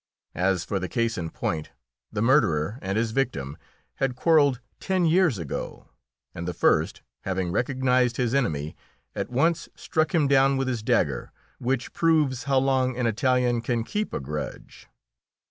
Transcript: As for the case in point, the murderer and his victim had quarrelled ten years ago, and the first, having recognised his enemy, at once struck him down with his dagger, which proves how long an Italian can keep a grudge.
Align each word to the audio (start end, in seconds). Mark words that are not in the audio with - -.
As 0.33 0.63
for 0.65 0.79
the 0.79 0.89
case 0.89 1.15
in 1.15 1.29
point, 1.29 1.73
the 2.11 2.23
murderer 2.23 2.79
and 2.81 2.97
his 2.97 3.11
victim 3.11 3.55
had 3.97 4.15
quarrelled 4.15 4.59
ten 4.79 5.05
years 5.05 5.37
ago, 5.37 5.89
and 6.33 6.47
the 6.47 6.55
first, 6.55 7.03
having 7.19 7.51
recognised 7.51 8.17
his 8.17 8.33
enemy, 8.33 8.75
at 9.13 9.29
once 9.29 9.69
struck 9.75 10.15
him 10.15 10.27
down 10.27 10.57
with 10.57 10.67
his 10.67 10.81
dagger, 10.81 11.31
which 11.59 11.93
proves 11.93 12.45
how 12.45 12.57
long 12.57 12.97
an 12.97 13.05
Italian 13.05 13.61
can 13.61 13.83
keep 13.83 14.11
a 14.11 14.19
grudge. 14.19 14.87